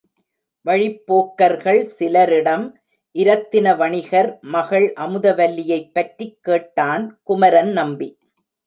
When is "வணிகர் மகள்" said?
3.75-4.93